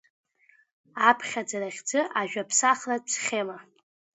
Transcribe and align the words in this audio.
Аԥхьаӡара 1.09 1.69
хьӡы 1.75 2.01
ажәаԥсахратә 2.19 3.09
схема… 3.15 3.57